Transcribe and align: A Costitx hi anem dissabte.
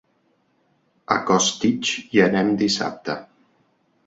A 1.15 1.17
Costitx 1.27 1.93
hi 2.17 2.25
anem 2.29 2.51
dissabte. 2.63 3.19